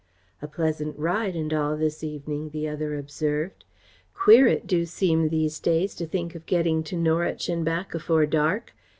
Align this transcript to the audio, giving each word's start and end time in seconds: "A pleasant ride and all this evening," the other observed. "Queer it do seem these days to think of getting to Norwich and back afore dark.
"A 0.41 0.47
pleasant 0.47 0.97
ride 0.97 1.35
and 1.35 1.53
all 1.53 1.77
this 1.77 2.03
evening," 2.03 2.49
the 2.49 2.67
other 2.67 2.95
observed. 2.97 3.65
"Queer 4.15 4.47
it 4.47 4.65
do 4.65 4.83
seem 4.83 5.29
these 5.29 5.59
days 5.59 5.93
to 5.93 6.07
think 6.07 6.33
of 6.33 6.47
getting 6.47 6.81
to 6.85 6.95
Norwich 6.97 7.47
and 7.49 7.63
back 7.63 7.93
afore 7.93 8.25
dark. 8.25 8.73